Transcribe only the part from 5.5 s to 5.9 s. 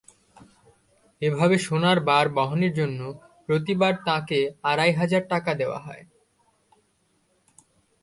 করে দেওয়া